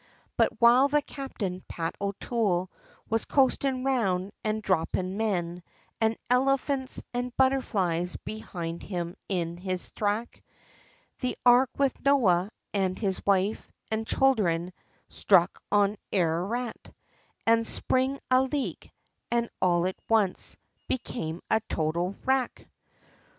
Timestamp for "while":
0.59-0.87